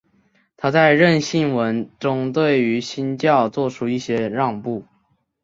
[0.57, 4.83] 他在认信文中对于新教做出一些让步。